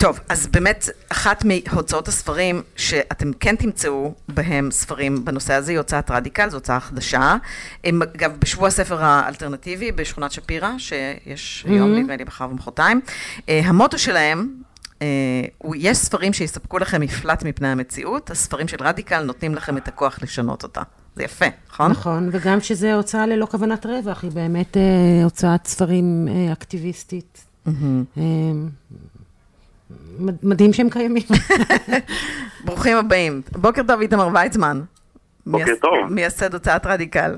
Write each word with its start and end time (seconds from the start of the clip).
טוב, 0.00 0.20
אז 0.28 0.46
באמת, 0.46 0.88
אחת 1.08 1.44
מהוצאות 1.44 2.08
הספרים 2.08 2.62
שאתם 2.76 3.30
כן 3.40 3.56
תמצאו 3.56 4.14
בהם 4.28 4.70
ספרים 4.70 5.24
בנושא 5.24 5.54
הזה, 5.54 5.72
היא 5.72 5.78
הוצאת 5.78 6.10
רדיקל, 6.10 6.50
זו 6.50 6.56
הוצאה 6.56 6.80
חדשה. 6.80 7.36
הם, 7.84 8.02
אגב, 8.02 8.32
בשבוע 8.38 8.68
הספר 8.68 9.04
האלטרנטיבי 9.04 9.92
בשכונת 9.92 10.32
שפירא, 10.32 10.70
שיש 10.78 11.64
היום, 11.68 11.94
נדמה 11.94 12.16
לי, 12.16 12.24
מחר 12.24 12.48
ומחרתיים. 12.50 13.00
אה, 13.48 13.60
המוטו 13.64 13.98
שלהם, 13.98 14.48
הוא, 15.58 15.76
יש 15.78 15.96
ספרים 15.98 16.32
שיספקו 16.32 16.78
לכם 16.78 17.00
מפלט 17.00 17.44
מפני 17.44 17.68
המציאות, 17.68 18.30
הספרים 18.30 18.68
של 18.68 18.76
רדיקל 18.80 19.22
נותנים 19.22 19.54
לכם 19.54 19.76
את 19.76 19.88
הכוח 19.88 20.18
לשנות 20.22 20.62
אותה. 20.62 20.82
זה 21.16 21.22
יפה, 21.22 21.46
נכון? 21.72 21.90
נכון, 21.90 22.28
וגם 22.32 22.60
שזה 22.60 22.94
הוצאה 22.94 23.26
ללא 23.26 23.46
כוונת 23.46 23.86
רווח, 23.86 24.22
היא 24.22 24.30
באמת 24.30 24.76
אה, 24.76 24.82
הוצאת 25.24 25.66
ספרים 25.66 26.28
אה, 26.30 26.52
אקטיביסטית. 26.52 27.44
אה, 27.66 27.72
מד- 27.74 29.19
מדהים 30.42 30.72
שהם 30.72 30.90
קיימים. 30.90 31.22
ברוכים 32.64 32.96
הבאים. 32.96 33.42
בוקר 33.52 33.82
טוב, 33.88 34.00
איתמר 34.00 34.28
ויצמן. 34.34 34.80
בוקר 35.46 35.64
מייס- 35.64 35.78
טוב. 35.80 35.92
מייסד 36.12 36.54
הוצאת 36.54 36.86
רדיקל. 36.86 37.36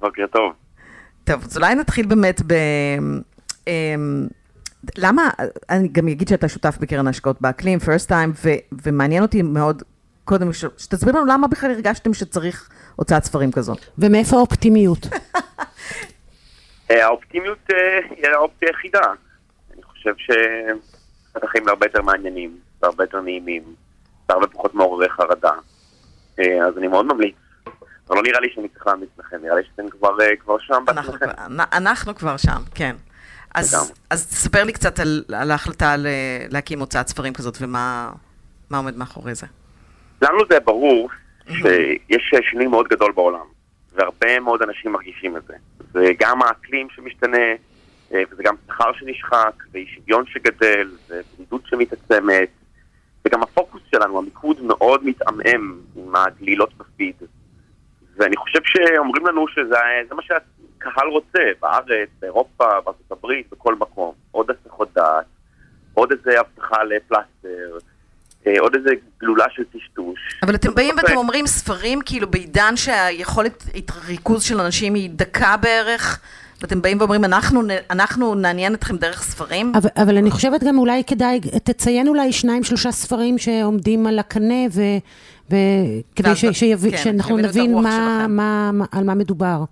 בוקר 0.00 0.26
טוב. 0.32 0.52
טוב, 1.24 1.44
אז 1.44 1.56
אולי 1.56 1.74
נתחיל 1.74 2.06
באמת 2.06 2.40
ב... 2.46 2.54
אמ, 3.66 4.26
למה, 4.98 5.30
אני 5.70 5.88
גם 5.88 6.08
אגיד 6.08 6.28
שאתה 6.28 6.48
שותף 6.48 6.78
בקרן 6.80 7.06
ההשקעות 7.06 7.40
באקלים, 7.40 7.78
first 7.78 8.08
time, 8.10 8.30
ו, 8.44 8.48
ומעניין 8.84 9.22
אותי 9.22 9.42
מאוד, 9.42 9.82
קודם, 10.24 10.52
ש, 10.52 10.64
שתסביר 10.78 11.14
לנו 11.14 11.26
למה 11.26 11.48
בכלל 11.48 11.70
הרגשתם 11.70 12.14
שצריך 12.14 12.68
הוצאת 12.96 13.24
ספרים 13.24 13.52
כזו. 13.52 13.74
ומאיפה 13.98 14.36
האופטימיות? 14.36 15.06
אה, 16.90 17.06
האופטימיות 17.06 17.58
אה, 17.72 17.76
היא 18.16 18.26
האופציה 18.26 18.68
היחידה. 18.68 19.00
אני 19.74 19.82
חושב 19.82 20.12
שהחיים 21.40 21.68
הרבה 21.68 21.86
יותר 21.86 22.02
מעניינים, 22.02 22.56
והרבה 22.82 23.04
יותר 23.04 23.20
נעימים, 23.20 23.62
והרבה 24.28 24.46
פחות 24.46 24.74
מעוררי 24.74 25.08
חרדה. 25.08 25.52
אה, 26.38 26.66
אז 26.66 26.78
אני 26.78 26.88
מאוד 26.88 27.06
ממליץ. 27.06 27.34
אבל 28.08 28.16
לא 28.16 28.22
נראה 28.22 28.40
לי 28.40 28.48
שאני 28.54 28.68
צריך 28.68 28.86
להמליץ 28.86 29.10
לכם, 29.18 29.36
נראה 29.42 29.56
לי 29.56 29.62
שאתם 29.64 29.90
כבר, 29.90 30.20
אה, 30.20 30.36
כבר 30.36 30.58
שם 30.58 30.84
אנחנו, 30.88 31.12
בעצמכם. 31.12 31.32
כבר- 31.32 31.64
אנחנו 31.72 32.14
כבר 32.14 32.36
שם, 32.36 32.60
כן. 32.74 32.96
אז. 33.54 33.92
אז 34.10 34.26
תספר 34.26 34.64
לי 34.64 34.72
קצת 34.72 34.98
על, 35.00 35.24
על 35.34 35.50
ההחלטה 35.50 35.96
ל, 35.96 36.06
להקים 36.50 36.80
הוצאת 36.80 37.08
ספרים 37.08 37.32
כזאת, 37.32 37.58
ומה 37.60 38.12
מה 38.70 38.76
עומד 38.78 38.96
מאחורי 38.96 39.34
זה. 39.34 39.46
לנו 40.22 40.38
זה 40.50 40.60
ברור 40.60 41.10
שיש 41.46 42.32
שינוי 42.50 42.66
מאוד 42.66 42.88
גדול 42.88 43.12
בעולם, 43.12 43.44
והרבה 43.92 44.40
מאוד 44.40 44.62
אנשים 44.62 44.92
מרגישים 44.92 45.36
את 45.36 45.42
זה. 45.46 45.54
זה 45.92 46.12
גם 46.20 46.42
האקלים 46.42 46.88
שמשתנה, 46.96 47.38
וזה 48.10 48.42
גם 48.42 48.54
שכר 48.66 48.92
שנשחק, 48.92 49.52
ואי 49.72 49.86
שוויון 49.86 50.24
שגדל, 50.26 50.90
ובדידות 51.08 51.62
שמתעצמת, 51.66 52.48
וגם 53.24 53.42
הפוקוס 53.42 53.82
שלנו, 53.90 54.18
המיקוד 54.18 54.62
מאוד 54.62 55.04
מתעמעם 55.04 55.80
עם 55.96 56.16
הגלילות 56.16 56.74
בפיד. 56.76 57.14
ואני 58.16 58.36
חושב 58.36 58.58
שאומרים 58.64 59.26
לנו 59.26 59.48
שזה 59.48 59.76
זה 60.08 60.14
מה 60.14 60.22
שהקהל 60.22 61.08
רוצה, 61.08 61.42
בארץ, 61.60 62.08
באירופה, 62.20 62.80
בארצות 62.84 63.12
הברית, 63.12 63.46
בכל 63.52 63.74
מקום. 63.74 64.14
עוד 64.30 64.50
הסחות 64.50 64.88
דעת, 64.94 65.26
עוד 65.94 66.12
איזה 66.12 66.40
הבטחה 66.40 66.84
לפלסטר, 66.84 67.74
אה, 67.74 67.78
עוד 68.58 68.74
איזה 68.74 68.90
גלולה 69.20 69.44
של 69.50 69.62
טשטוש. 69.64 70.38
אבל 70.42 70.54
אתם 70.54 70.74
באים 70.74 70.94
ואתם 70.96 71.12
אה, 71.12 71.16
אומרים 71.16 71.46
ספרים, 71.46 72.00
כאילו 72.06 72.30
בעידן 72.30 72.76
שהיכולת 72.76 73.64
ריכוז 74.06 74.42
של 74.42 74.60
אנשים 74.60 74.94
היא 74.94 75.10
דקה 75.12 75.56
בערך, 75.56 76.20
ואתם 76.62 76.82
באים 76.82 76.98
ואומרים, 77.00 77.24
אנחנו, 77.24 77.60
אנחנו 77.90 78.34
נעניין 78.34 78.74
אתכם 78.74 78.96
דרך 78.96 79.22
ספרים? 79.22 79.72
אבל, 79.74 79.88
אבל 80.02 80.16
אני 80.16 80.30
חושבת 80.30 80.64
גם 80.64 80.78
אולי 80.78 81.04
כדאי, 81.06 81.40
תציין 81.40 82.08
אולי 82.08 82.32
שניים, 82.32 82.64
שלושה 82.64 82.92
ספרים 82.92 83.38
שעומדים 83.38 84.06
על 84.06 84.18
הקנה, 84.18 84.64
ו, 84.74 84.80
וכדי 85.46 86.36
ש, 86.36 86.44
שיב, 86.52 86.90
כן, 86.90 86.96
שאנחנו 86.96 87.36
נבין 87.36 87.74
מה. 87.74 88.26
מה, 88.28 88.70
מה, 88.72 88.84
על 88.92 89.04
מה 89.04 89.14
מדובר. 89.14 89.64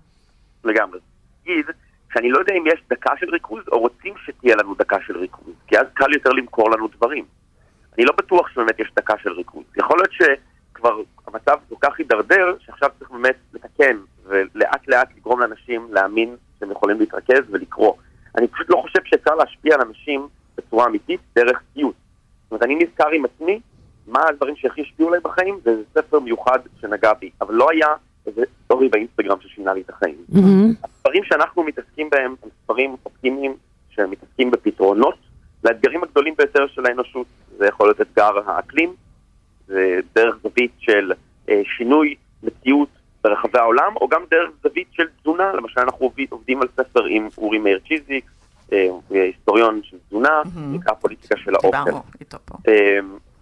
לגמרי. 0.63 0.99
נגיד 1.47 1.65
שאני 2.13 2.31
לא 2.31 2.39
יודע 2.39 2.53
אם 2.53 2.63
יש 2.67 2.81
דקה 2.89 3.11
של 3.19 3.29
ריכוז, 3.29 3.63
או 3.71 3.79
רוצים 3.79 4.13
שתהיה 4.25 4.55
לנו 4.55 4.75
דקה 4.75 4.97
של 5.07 5.17
ריכוז, 5.17 5.53
כי 5.67 5.77
אז 5.77 5.85
קל 5.93 6.13
יותר 6.13 6.29
למכור 6.29 6.71
לנו 6.71 6.87
דברים. 6.97 7.25
אני 7.97 8.05
לא 8.05 8.13
בטוח 8.17 8.47
שבאמת 8.49 8.79
יש 8.79 8.91
דקה 8.95 9.13
של 9.23 9.31
ריכוז. 9.31 9.63
יכול 9.77 9.97
להיות 9.97 10.11
שכבר 10.11 11.01
המצב 11.27 11.55
כל 11.69 11.75
כך 11.81 11.99
הידרדר, 11.99 12.55
שעכשיו 12.59 12.89
צריך 12.99 13.11
באמת 13.11 13.35
לתקן, 13.53 13.97
ולאט 14.25 14.87
לאט 14.87 15.09
לגרום 15.17 15.39
לאנשים 15.39 15.87
להאמין 15.91 16.35
שהם 16.59 16.71
יכולים 16.71 16.99
להתרכז 16.99 17.43
ולקרוא. 17.49 17.93
אני 18.37 18.47
פשוט 18.47 18.69
לא 18.69 18.77
חושב 18.81 18.99
שאפשר 19.05 19.35
להשפיע 19.35 19.75
על 19.75 19.81
אנשים 19.81 20.27
בצורה 20.57 20.85
אמיתית 20.85 21.19
דרך 21.35 21.61
סיוט. 21.73 21.95
זאת 22.43 22.51
אומרת, 22.51 22.63
אני 22.63 22.75
נזכר 22.75 23.09
עם 23.09 23.25
עצמי 23.25 23.59
מה 24.07 24.19
הדברים 24.29 24.55
שהכי 24.55 24.81
השפיעו 24.81 25.09
עליי 25.09 25.21
בחיים, 25.23 25.59
וזה 25.65 25.81
ספר 25.93 26.19
מיוחד 26.19 26.59
שנגע 26.81 27.13
בי. 27.13 27.29
אבל 27.41 27.55
לא 27.55 27.69
היה 27.71 27.87
איזה 28.27 28.41
סטורי 28.63 28.89
באינסטגרם 28.89 29.37
ששינה 29.41 29.73
לי 29.73 29.81
את 29.81 29.89
החיים. 29.89 30.17
מהמם. 30.29 30.73
הספרים 30.83 31.23
שאנחנו 31.23 31.63
מתעסקים 31.63 32.09
בהם 32.09 32.35
הם 32.43 32.49
ספרים 32.63 32.95
אופטימיים 33.05 33.55
שמתעסקים 33.89 34.51
בפתרונות 34.51 35.15
לאתגרים 35.63 36.03
הגדולים 36.03 36.35
ביותר 36.37 36.67
של 36.67 36.85
האנושות. 36.85 37.27
אתגר 38.17 38.51
האקלים, 38.51 38.93
זה 39.67 39.99
דרך 40.15 40.35
זווית 40.43 40.71
של 40.79 41.11
אה, 41.49 41.61
שינוי 41.77 42.15
מציאות 42.43 42.89
ברחבי 43.23 43.59
העולם, 43.59 43.93
או 44.01 44.07
גם 44.07 44.21
דרך 44.31 44.49
זווית 44.63 44.87
של 44.91 45.03
תזונה, 45.21 45.53
למשל 45.53 45.79
אנחנו 45.79 46.05
עובדים, 46.05 46.27
עובדים 46.29 46.61
על 46.61 46.67
ספר 46.75 47.05
עם 47.05 47.27
אורי 47.37 47.57
מאיר 47.57 47.79
צ'יזיק, 47.87 48.25
אה, 48.73 48.87
היסטוריון 49.09 49.79
של 49.83 49.97
תזונה. 50.07 50.41
נקרא 50.55 50.93
פוליטיקה 50.93 51.37
של 51.37 51.55
האוכל. 51.55 51.67
דיברנו 51.67 52.01
איתו 52.19 52.37
פה. 52.45 52.55
אה, 52.67 52.99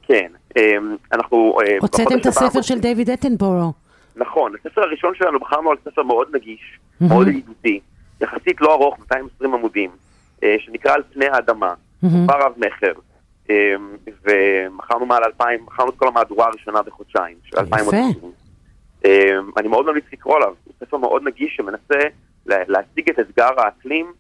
כן, 0.07 0.31
אה, 0.57 0.75
אנחנו... 1.11 1.57
אה, 1.61 1.77
הוצאתם 1.81 2.17
את 2.17 2.25
הספר 2.25 2.61
של 2.61 2.79
דיוויד 2.79 3.09
אטנבורו. 3.09 3.73
נכון, 4.15 4.53
הספר 4.59 4.81
הראשון 4.81 5.15
שלנו 5.15 5.39
בחרנו 5.39 5.71
על 5.71 5.77
ספר 5.85 6.03
מאוד 6.03 6.27
נגיש, 6.35 6.79
מהמם. 7.01 7.13
מאוד 7.13 7.27
ידידותי, 7.27 7.79
יחסית 8.21 8.61
לא 8.61 8.73
ארוך, 8.73 8.99
220 8.99 9.53
עמודים, 9.53 9.89
אה, 10.43 10.55
שנקרא 10.59 10.93
על 10.93 11.03
פני 11.13 11.25
האדמה, 11.25 11.73
מהמם. 12.03 12.27
כבר 12.27 12.39
רב 12.45 12.51
מכר, 12.57 12.87
אה, 12.87 13.14
ומכרנו 14.23 15.05
מעל 15.05 15.23
2,000, 15.23 15.63
מכרנו 15.65 15.89
את 15.89 15.95
כל 15.97 16.07
המהדורה 16.07 16.47
הראשונה 16.47 16.81
בחודשיים, 16.81 17.37
של 17.43 17.57
2,000 17.59 17.87
יפה. 17.87 17.97
עמודים. 17.97 18.31
אה, 19.05 19.29
אני 19.57 19.67
מאוד 19.67 19.85
ממליץ 19.85 20.03
לקרוא 20.13 20.35
עליו, 20.35 20.53
הוא 20.63 20.73
ספר 20.79 20.97
מאוד 20.97 21.23
נגיש 21.23 21.55
שמנסה 21.55 21.99
לה- 22.45 22.63
להציג 22.67 23.09
את 23.09 23.19
אתגר 23.19 23.49
האקלים 23.57 24.13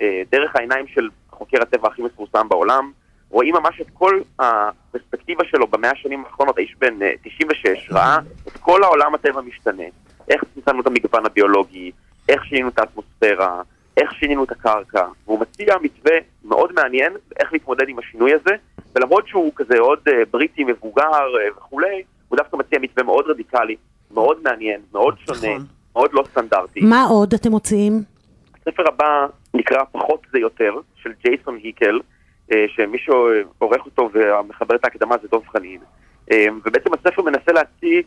אה, 0.00 0.22
דרך 0.32 0.56
העיניים 0.56 0.86
של 0.86 1.08
חוקר 1.30 1.62
הטבע 1.62 1.88
הכי 1.88 2.02
מפורסם 2.02 2.48
בעולם. 2.48 2.92
רואים 3.30 3.54
ממש 3.54 3.80
את 3.80 3.86
כל 3.94 4.20
הפרספקטיבה 4.38 5.44
שלו 5.44 5.66
במאה 5.66 5.90
השנים 5.90 6.24
האחרונות, 6.24 6.56
האיש 6.58 6.74
בן 6.78 7.02
אה, 7.02 7.12
96, 7.24 7.90
ראה 7.92 8.18
את 8.48 8.56
כל 8.60 8.82
העולם 8.82 9.14
הטבע 9.14 9.40
משתנה. 9.40 9.82
איך 10.28 10.44
צמצמנו 10.54 10.80
את 10.80 10.86
המגוון 10.86 11.26
הביולוגי, 11.26 11.92
איך 12.28 12.44
שינינו 12.44 12.68
את 12.68 12.78
האטמוספירה, 12.78 13.62
איך 13.96 14.14
שינינו 14.14 14.44
את 14.44 14.50
הקרקע, 14.50 15.06
והוא 15.26 15.40
מציע 15.40 15.74
מתווה 15.82 16.12
מאוד 16.44 16.72
מעניין 16.72 17.12
איך 17.40 17.52
להתמודד 17.52 17.88
עם 17.88 17.98
השינוי 17.98 18.32
הזה, 18.34 18.50
ולמרות 18.94 19.28
שהוא 19.28 19.52
כזה 19.56 19.78
עוד 19.78 19.98
אה, 20.08 20.22
בריטי 20.30 20.64
מבוגר 20.64 21.02
אה, 21.12 21.56
וכולי, 21.56 22.02
הוא 22.28 22.36
דווקא 22.36 22.56
מציע 22.56 22.78
מתווה 22.78 23.04
מאוד 23.04 23.24
רדיקלי, 23.28 23.76
מאוד 24.10 24.38
מעניין, 24.44 24.80
מאוד 24.92 25.14
שונה, 25.18 25.38
נכון. 25.38 25.66
מאוד 25.94 26.10
לא 26.12 26.24
סטנדרטי. 26.30 26.80
מה 26.80 27.02
עוד 27.02 27.34
אתם 27.34 27.50
מוציאים? 27.50 27.92
הספר 28.54 28.82
הבא 28.88 29.26
נקרא 29.54 29.78
פחות 29.92 30.20
זה 30.32 30.38
יותר, 30.38 30.74
של 30.94 31.12
ג'ייסון 31.24 31.56
היקל, 31.62 32.00
אה, 32.52 32.64
שמי 32.68 32.98
שעורך 32.98 33.86
אותו 33.86 34.10
ומחבר 34.12 34.74
את 34.74 34.84
ההקדמה 34.84 35.16
זה 35.22 35.28
דב 35.28 35.48
חנין. 35.48 35.80
ובעצם 36.64 36.94
הספר 36.94 37.22
מנסה 37.22 37.52
להציג 37.52 38.06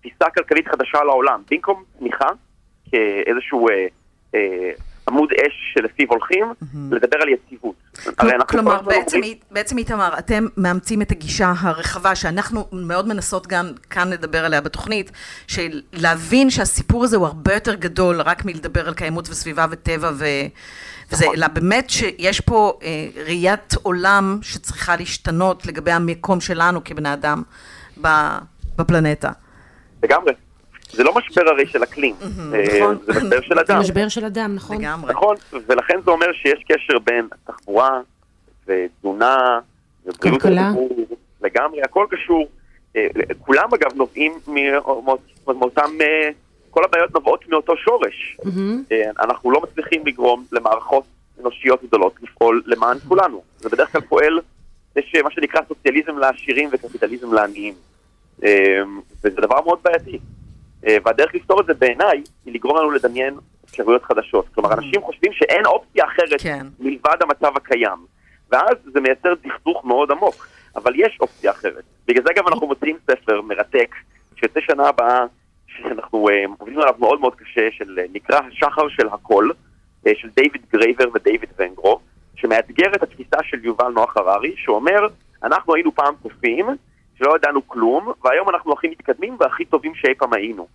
תפיסה 0.00 0.30
כלכלית 0.34 0.68
חדשה 0.68 1.04
לעולם. 1.04 1.42
במקום 1.50 1.82
צמיחה, 1.98 2.28
כאיזשהו 2.90 3.68
עמוד 5.08 5.28
אש 5.32 5.72
שלפיו 5.74 6.06
הולכים, 6.08 6.52
לדבר 6.90 7.16
על 7.20 7.28
יציבות. 7.28 7.74
כל 8.04 8.28
כלומר, 8.48 8.82
בעצם, 8.82 9.16
אומרים- 9.16 9.36
בעצם 9.50 9.78
איתמר, 9.78 10.18
אתם 10.18 10.46
מאמצים 10.56 11.02
את 11.02 11.10
הגישה 11.10 11.52
הרחבה 11.58 12.14
שאנחנו 12.14 12.66
מאוד 12.72 13.08
מנסות 13.08 13.46
גם 13.46 13.70
כאן 13.90 14.10
לדבר 14.10 14.44
עליה 14.44 14.60
בתוכנית, 14.60 15.10
של 15.46 15.82
להבין 15.92 16.50
שהסיפור 16.50 17.04
הזה 17.04 17.16
הוא 17.16 17.26
הרבה 17.26 17.54
יותר 17.54 17.74
גדול 17.74 18.20
רק 18.20 18.44
מלדבר 18.44 18.88
על 18.88 18.94
קיימות 18.94 19.28
וסביבה 19.28 19.66
וטבע 19.70 20.10
ו... 20.14 20.24
וזה, 21.12 21.24
נכון. 21.24 21.36
אלא 21.36 21.48
באמת 21.48 21.90
שיש 21.90 22.40
פה 22.40 22.78
אה, 22.82 22.88
ראיית 23.24 23.74
עולם 23.82 24.38
שצריכה 24.42 24.96
להשתנות 24.96 25.66
לגבי 25.66 25.90
המקום 25.92 26.40
שלנו 26.40 26.84
כבני 26.84 27.12
אדם 27.12 27.42
בפלנטה. 28.76 29.30
לגמרי. 30.02 30.32
זה 30.92 31.04
לא 31.04 31.14
משבר 31.14 31.42
הרי 31.48 31.66
של 31.66 31.82
אקלים, 31.82 32.14
אה, 32.22 32.28
נכון. 32.80 32.98
זה 33.06 33.12
משבר 33.12 33.40
של 33.40 33.54
זה 33.54 33.60
אדם. 33.60 33.80
משבר 33.80 34.08
של 34.08 34.24
אדם, 34.24 34.54
נכון? 34.54 34.76
לגמרי. 34.78 35.12
נכון, 35.12 35.36
ולכן 35.66 36.00
זה 36.04 36.10
אומר 36.10 36.26
שיש 36.32 36.64
קשר 36.68 36.98
בין 36.98 37.28
תחבורה 37.46 38.00
ותזונה 38.66 39.58
ובריאות. 40.06 40.42
הציבור, 40.44 41.06
לגמרי, 41.42 41.82
הכל 41.82 42.06
קשור. 42.10 42.46
אה, 42.96 43.06
כולם 43.38 43.68
אגב 43.74 43.96
נובעים 43.96 44.32
מא- 44.46 45.12
מאותם, 45.54 45.90
אה, 46.00 46.28
כל 46.70 46.84
הבעיות 46.84 47.14
נובעות 47.14 47.48
מאותו 47.48 47.76
שורש. 47.76 48.36
אה, 48.92 49.02
אנחנו 49.20 49.50
לא 49.50 49.60
מצליחים 49.62 50.06
לגרום 50.06 50.44
למערכות 50.52 51.04
אנושיות 51.40 51.84
גדולות 51.84 52.14
לפעול 52.22 52.62
למען 52.66 52.96
כולנו. 53.08 53.42
זה 53.58 53.68
בדרך 53.68 53.92
כלל 53.92 54.00
פועל 54.00 54.40
יש 54.96 55.14
מה 55.24 55.30
שנקרא 55.30 55.60
סוציאליזם 55.68 56.18
לעשירים 56.18 56.68
וקפיטליזם 56.72 57.32
לעניים. 57.32 57.74
וזה 59.24 59.40
דבר 59.40 59.60
מאוד 59.64 59.78
בעייתי. 59.82 60.18
והדרך 60.82 61.34
לפתור 61.34 61.60
את 61.60 61.66
זה 61.66 61.74
בעיניי 61.74 62.22
היא 62.44 62.54
לגרום 62.54 62.76
לנו 62.76 62.90
לדמיין 62.90 63.34
אפשרויות 63.64 64.04
חדשות. 64.04 64.46
כלומר, 64.54 64.72
אנשים 64.72 65.02
חושבים 65.02 65.32
שאין 65.32 65.66
אופציה 65.66 66.04
אחרת 66.04 66.42
כן. 66.42 66.66
מלבד 66.80 67.16
המצב 67.20 67.56
הקיים. 67.56 68.06
ואז 68.50 68.76
זה 68.92 69.00
מייצר 69.00 69.34
דכדוך 69.44 69.84
מאוד 69.84 70.10
עמוק. 70.10 70.46
אבל 70.76 70.92
יש 70.96 71.18
אופציה 71.20 71.50
אחרת. 71.50 71.84
בגלל 72.06 72.22
זה 72.22 72.30
גם 72.36 72.48
אנחנו 72.48 72.66
מוציאים 72.66 72.96
ספר 73.10 73.40
מרתק, 73.42 73.94
שיוצא 74.36 74.60
שנה 74.60 74.88
הבאה, 74.88 75.24
שאנחנו 75.66 76.28
uh, 76.28 76.50
עובדים 76.58 76.78
עליו 76.78 76.94
מאוד 76.98 77.20
מאוד 77.20 77.34
קשה, 77.34 77.68
של, 77.70 77.98
uh, 77.98 78.10
נקרא 78.12 78.40
השחר 78.48 78.88
של 78.88 79.08
הכל, 79.08 79.48
של 80.14 80.28
דיוויד 80.36 80.62
גרייבר 80.72 81.04
ודייוויד 81.14 81.50
וונגרו, 81.58 82.00
שמאתגר 82.36 82.94
את 82.96 83.02
התפיסה 83.02 83.36
של 83.42 83.64
יובל 83.64 83.88
נוח 83.88 84.16
הררי, 84.16 84.54
שאומר, 84.56 85.06
אנחנו 85.44 85.74
היינו 85.74 85.94
פעם 85.94 86.14
קופים, 86.22 86.66
שלא 87.22 87.36
ידענו 87.36 87.68
כלום, 87.68 88.12
והיום 88.24 88.48
אנחנו 88.48 88.72
הכי 88.72 88.88
מתקדמים 88.88 89.36
והכי 89.40 89.64
טובים 89.64 89.94
שאי 89.94 90.14
פעם 90.18 90.32
היינו. 90.32 90.66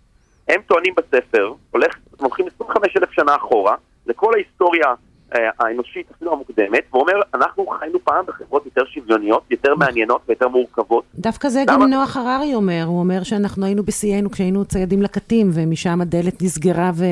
הם 0.48 0.60
טוענים 0.66 0.94
בספר, 0.96 1.52
הולך, 1.70 1.94
הולכים 2.16 2.46
25 2.54 2.96
אלף 2.96 3.10
שנה 3.10 3.36
אחורה, 3.36 3.74
לכל 4.06 4.34
ההיסטוריה 4.34 4.86
אה, 5.34 5.40
האנושית, 5.60 6.06
אפילו 6.16 6.32
המוקדמת, 6.32 6.84
ואומר, 6.92 7.12
אנחנו 7.34 7.66
חיינו 7.66 7.98
פעם 8.04 8.26
בחברות 8.26 8.66
יותר 8.66 8.84
שוויוניות, 8.84 9.42
יותר 9.50 9.74
מעניינות 9.74 10.22
ויותר 10.28 10.48
מורכבות. 10.48 11.04
דווקא 11.14 11.48
זה 11.48 11.64
גם 11.66 11.82
נוח 11.82 12.16
הררי 12.16 12.54
אומר, 12.54 12.84
הוא 12.86 13.00
אומר 13.00 13.22
שאנחנו 13.22 13.66
היינו 13.66 13.82
בשיאנו 13.82 14.30
כשהיינו 14.30 14.64
ציידים 14.64 15.02
לקטים, 15.02 15.50
ומשם 15.54 16.00
הדלת 16.00 16.42
נסגרה 16.42 16.90
ו... 16.94 17.04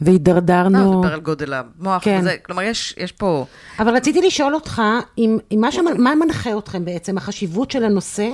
והידרדרנו... 0.00 0.92
לא, 0.92 0.98
מדבר 0.98 1.14
על 1.14 1.20
גודל 1.20 1.52
המוח 1.54 2.04
כן. 2.04 2.18
וזה, 2.20 2.36
כלומר, 2.42 2.62
יש, 2.62 2.94
יש 2.96 3.12
פה... 3.12 3.44
אבל 3.78 3.96
רציתי 3.96 4.26
לשאול 4.26 4.54
אותך, 4.54 4.82
אם, 5.18 5.38
אם 5.52 5.58
מה, 5.60 5.72
שמנ... 5.72 6.02
מה 6.02 6.14
מנחה 6.14 6.58
אתכם 6.58 6.84
בעצם, 6.84 7.18
החשיבות 7.18 7.70
של 7.70 7.84
הנושא, 7.84 8.28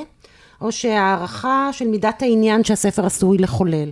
או 0.61 0.73
שהערכה 0.73 1.69
של 1.73 1.89
מידת 1.89 2.23
העניין 2.23 2.65
שהספר 2.65 3.07
עשוי 3.07 3.39
לחולל? 3.39 3.91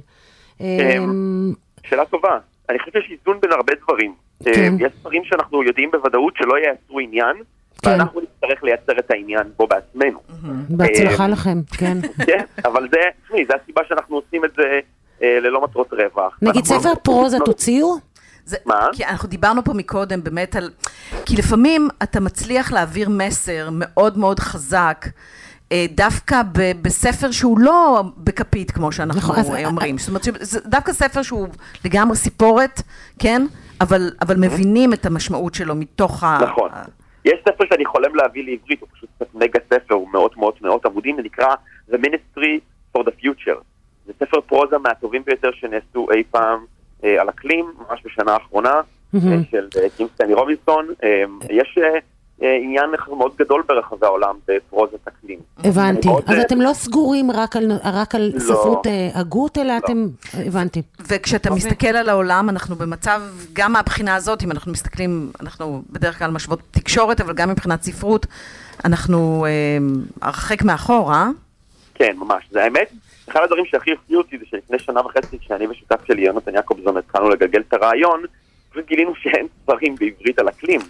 אמ, 0.60 1.54
שאלה 1.86 2.04
טובה. 2.04 2.38
אני 2.70 2.78
חושב 2.78 2.90
שיש 2.92 3.12
איזון 3.20 3.40
בין 3.40 3.52
הרבה 3.52 3.72
דברים. 3.84 4.14
כן. 4.44 4.74
יש 4.78 4.92
דברים 5.00 5.22
שאנחנו 5.24 5.62
יודעים 5.62 5.90
בוודאות 5.90 6.34
שלא 6.36 6.54
ייצרו 6.58 7.00
עניין, 7.00 7.36
כן. 7.82 7.90
ואנחנו 7.90 8.20
נצטרך 8.20 8.62
לייצר 8.64 8.98
את 8.98 9.10
העניין 9.10 9.46
בו 9.56 9.66
בעצמנו. 9.66 10.20
בהצלחה 10.68 11.24
אמ, 11.24 11.30
לכם, 11.30 11.58
כן. 11.78 11.98
כן, 12.26 12.44
אבל 12.64 12.88
זה, 12.90 12.98
תשמעי, 13.24 13.44
זה 13.48 13.54
הסיבה 13.62 13.82
שאנחנו 13.88 14.16
עושים 14.16 14.44
את 14.44 14.50
זה 14.56 14.80
אה, 15.22 15.40
ללא 15.40 15.64
מטרות 15.64 15.92
רווח. 15.92 16.38
נגיד 16.42 16.64
ספר 16.64 16.94
פרוזה 17.02 17.36
תוציאו? 17.44 17.96
זה, 18.44 18.56
מה? 18.66 18.88
כי 18.92 19.04
אנחנו 19.04 19.28
דיברנו 19.28 19.64
פה 19.64 19.72
מקודם 19.72 20.24
באמת 20.24 20.56
על... 20.56 20.70
כי 21.26 21.36
לפעמים 21.36 21.88
אתה 22.02 22.20
מצליח 22.20 22.72
להעביר 22.72 23.08
מסר 23.08 23.68
מאוד 23.72 24.18
מאוד 24.18 24.40
חזק. 24.40 25.06
אה, 25.72 25.86
דווקא 25.90 26.42
ב- 26.52 26.82
בספר 26.82 27.30
שהוא 27.30 27.58
לא 27.58 28.02
בכפית, 28.18 28.70
כמו 28.70 28.92
שאנחנו 28.92 29.20
נכון, 29.20 29.36
אז- 29.36 29.50
אה, 29.50 29.66
אומרים. 29.66 29.98
זאת 29.98 30.08
אומרת, 30.08 30.22
זה 30.40 30.60
דווקא 30.66 30.92
ספר 30.92 31.22
שהוא 31.22 31.48
לגמרי 31.84 32.16
סיפורת, 32.16 32.82
כן? 33.18 33.42
אבל, 33.80 34.10
אבל 34.22 34.36
מבינים 34.36 34.92
את 34.92 35.06
המשמעות 35.06 35.54
שלו 35.54 35.74
מתוך 35.74 36.24
ה... 36.24 36.38
נכון. 36.42 36.70
ה- 36.72 36.84
יש 37.24 37.34
ספר 37.48 37.64
שאני 37.68 37.84
חולם 37.84 38.14
להביא 38.14 38.44
לעברית, 38.50 38.80
הוא 38.80 38.88
פשוט 38.94 39.08
קצת 39.16 39.34
מגה 39.34 39.58
ספר, 39.74 39.94
הוא 39.94 40.08
מאות 40.12 40.36
מאות 40.36 40.62
מאות 40.62 40.86
עמודים, 40.86 41.16
זה 41.16 41.22
נקרא 41.22 41.54
The 41.90 41.94
Ministry 41.94 42.60
for 42.96 43.00
the 43.00 43.24
Future. 43.24 43.58
זה 44.06 44.12
ספר 44.20 44.40
פרוזה 44.40 44.78
מהטובים 44.78 45.22
ביותר 45.26 45.50
שנעשו 45.54 46.06
אי 46.14 46.22
פעם 46.30 46.64
אה, 47.04 47.20
על 47.20 47.28
אקלים, 47.28 47.72
ממש 47.88 48.00
בשנה 48.04 48.32
האחרונה, 48.32 48.74
מהמם. 49.12 49.32
אה, 49.32 49.38
של 49.50 49.68
אה, 49.82 49.88
קים 49.96 50.06
סטני 50.14 50.34
רובינסון. 50.34 50.86
אה, 51.04 51.22
יש 51.50 51.78
אה, 51.82 51.88
אה, 51.88 51.98
עניין 52.40 52.84
מאוד 53.18 53.32
גדול 53.38 53.62
ברחבי 53.68 54.06
העולם 54.06 54.36
בפרוזת 54.48 55.08
אקלים. 55.08 55.38
הבנתי. 55.64 56.08
מאוד, 56.08 56.22
אז 56.26 56.36
אה, 56.36 56.42
אתם 56.42 56.60
לא 56.60 56.72
סגורים 56.72 57.30
רק 57.30 57.56
על, 57.56 57.72
רק 57.84 58.14
על 58.14 58.30
לא. 58.34 58.40
ספרות 58.40 58.86
אה, 58.86 59.08
הגות, 59.14 59.58
אלא 59.58 59.72
אתם... 59.76 60.06
הבנתי. 60.34 60.82
וכשאתה 61.08 61.50
מסתכל 61.50 61.96
על 61.96 62.08
העולם, 62.08 62.48
אנחנו 62.48 62.76
במצב, 62.76 63.22
גם 63.52 63.72
מהבחינה 63.72 64.14
הזאת, 64.14 64.42
אם 64.42 64.50
אנחנו 64.50 64.72
מסתכלים, 64.72 65.30
אנחנו 65.40 65.82
בדרך 65.90 66.18
כלל 66.18 66.30
משוות 66.30 66.60
תקשורת, 66.70 67.20
אבל 67.20 67.34
גם 67.34 67.50
מבחינת 67.50 67.82
ספרות, 67.82 68.26
אנחנו 68.84 69.46
אה, 69.46 69.50
הרחק 70.22 70.62
מאחור, 70.62 71.12
אה? 71.12 71.28
כן, 71.94 72.16
ממש. 72.18 72.44
זה 72.50 72.64
האמת, 72.64 72.92
אחד 73.28 73.40
הדברים 73.44 73.64
שהכי 73.66 73.92
הפתיעו 73.92 74.20
אותי 74.20 74.38
זה 74.38 74.44
שלפני 74.50 74.78
שנה 74.78 75.00
וחצי, 75.00 75.38
כשאני 75.38 75.66
ושותף 75.66 76.04
שלי, 76.06 76.22
יונתן 76.22 76.54
יעקובזון, 76.54 76.96
התחלנו 76.96 77.28
לגלגל 77.30 77.60
את 77.68 77.72
הרעיון, 77.72 78.22
פשוט 78.70 78.86
גילינו 78.86 79.14
שאין 79.14 79.46
ספרים 79.62 79.94
בעברית 79.94 80.38
על 80.38 80.48
אקלים. 80.48 80.80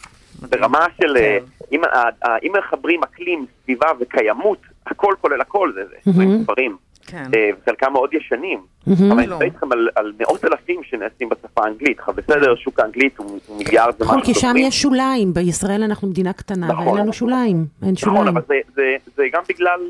ברמה 0.51 0.87
של, 1.01 1.17
אה, 1.17 1.39
אם 1.73 1.83
ה- 1.85 2.37
אם 2.43 2.53
מחברים 2.59 3.01
אקלים, 3.05 3.47
סביבה 3.63 3.87
וקיימות, 4.01 4.59
הכל 4.87 5.15
כולל 5.21 5.41
הכל, 5.41 5.73
זה 5.75 5.81
זה 5.87 6.11
20 6.11 6.43
ספרים. 6.43 6.77
כן. 7.07 7.25
אה, 7.35 7.51
וחלקם 7.63 7.93
מאוד 7.93 8.15
ישנים. 8.15 8.61
אבל 8.87 8.95
אני 9.19 9.27
לא. 9.27 9.37
מדבר 9.37 9.45
איתכם 9.45 9.67
על- 9.73 10.13
מאות 10.21 10.45
אלפים 10.45 10.81
שנעשים 10.85 11.29
בשפה 11.29 11.65
האנגלית. 11.65 11.99
בסדר, 12.15 12.55
שוק 12.57 12.81
האנגלית 12.81 13.19
הוא 13.19 13.41
מיליארד 13.59 13.95
ומשהו 14.01 14.05
נכון, 14.05 14.21
כי 14.25 14.35
שם. 14.35 14.55
יש 14.59 14.83
שוליים. 14.83 15.35
בישראל 15.35 15.83
אנחנו 15.83 16.09
מדינה 16.09 16.33
קטנה, 16.33 16.67
נכון. 16.69 16.87
ואין 16.87 16.97
לנו 16.99 17.13
שוליים. 17.13 17.57
אין 17.57 17.67
נכון, 17.83 17.97
שוליים. 17.97 18.29
אבל 18.29 18.43
זה, 19.17 19.23
גם 19.33 19.43
בגלל 19.49 19.81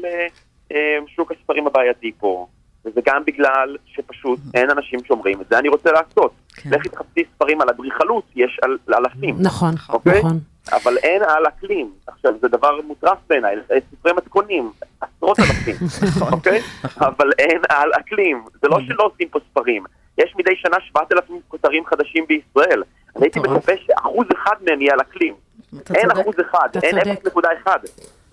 אה, 0.73 0.77
שוק 1.07 1.33
הספרים 1.33 1.67
הבעייתי 1.67 2.13
פה, 2.19 2.47
וזה 2.85 3.01
גם 3.05 3.25
בגלל 3.25 3.77
שפשוט 3.87 4.39
אין 4.55 4.71
אנשים 4.71 5.01
שאומרים, 5.05 5.41
את 5.41 5.47
זה 5.51 5.59
אני 5.59 5.69
רוצה 5.69 5.93
לעשות. 5.93 6.33
כן. 6.55 6.71
לכי 6.71 6.89
תחפשי 6.89 7.25
ספרים 7.35 7.61
על 7.61 7.69
אדריכלות, 7.69 8.25
יש 8.37 8.59
על, 8.63 8.79
על 8.87 9.05
אלפים, 9.07 9.37
נכון, 9.39 9.75
אוקיי? 9.89 10.19
נכון. 10.19 10.39
אבל 10.73 10.97
אין 10.99 11.23
על 11.23 11.47
אקלים. 11.47 11.93
עכשיו, 12.07 12.33
זה 12.41 12.49
דבר 12.49 12.81
מוטרף 12.87 13.19
בעיניי, 13.29 13.57
ספרי 13.93 14.13
מתכונים, 14.13 14.73
עשרות 15.01 15.39
אלפים, 15.39 15.75
אוקיי? 16.33 16.61
אבל 17.01 17.31
אין 17.39 17.61
על 17.69 17.91
אקלים. 18.01 18.45
זה 18.63 18.69
לא 18.69 18.79
שלא 18.87 19.05
עושים 19.05 19.29
פה 19.29 19.39
ספרים. 19.51 19.85
יש 20.19 20.35
מדי 20.39 20.57
שנה 20.57 20.77
7,000 20.81 21.41
כותרים 21.49 21.87
חדשים 21.87 22.25
בישראל. 22.29 22.83
אני 23.17 23.25
הייתי. 23.25 23.41
מצפה 23.41 23.73
שאחוז 23.87 24.27
אחד 24.35 24.55
מהם 24.69 24.81
יהיה 24.81 24.93
על 24.93 25.01
אקלים. 25.01 25.35
אתה 25.83 25.95
אין 25.95 26.09
צודק. 26.09 26.21
אחוז 26.21 26.35
אחד, 26.51 26.69
אתה 26.71 26.87
אין 26.87 27.15
צודק. 27.25 27.37
0.1. 27.67 27.71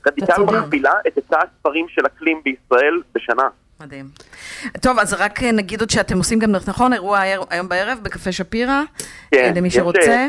רדיקל 0.08 0.36
צודק. 0.36 0.52
מכפילה 0.52 0.94
את 1.08 1.16
היצע 1.16 1.38
הספרים 1.38 1.86
של 1.90 2.06
אקלים 2.06 2.42
בישראל 2.44 3.02
בשנה. 3.16 3.48
מדהים. 3.80 4.06
טוב, 4.82 5.00
אז 5.00 5.14
רק 5.14 5.44
אה, 5.44 5.52
נגיד 5.52 5.80
עוד 5.80 5.90
שאתם 5.90 6.18
עושים 6.18 6.40
גם, 6.40 6.52
נכון, 6.68 6.94
אירוע 6.94 7.20
היום 7.50 7.70
בערב 7.70 8.00
בקפה 8.02 8.32
שפירא, 8.32 8.82
כן, 9.32 9.38
אה, 9.38 9.52
למי 9.56 9.72
שרוצה. 9.72 10.28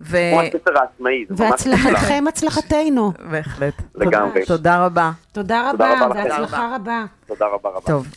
ו... 0.00 0.16
כמו 0.32 0.40
הספר 0.40 0.70
העצמאי, 0.78 1.24
זה 1.28 1.44
ממש 1.44 1.66
נפלא. 1.66 1.74
והצלחתכם 1.74 2.24
הצלחתנו. 2.28 3.12
בהחלט. 3.30 3.74
לגמרי. 3.94 4.46
תודה 4.46 4.84
רבה. 4.84 5.10
תודה 5.32 5.68
תודה 5.72 6.04
רבה. 6.04 6.14
והצלחה 6.14 6.70
רבה. 6.74 7.04
תודה 7.26 7.46
רבה 7.46 7.68
רבה. 7.70 7.80
טוב, 7.86 8.04